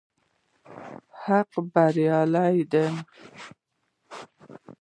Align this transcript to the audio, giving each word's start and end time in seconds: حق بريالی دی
حق 1.23 1.51
بريالی 1.73 2.57
دی 2.71 2.85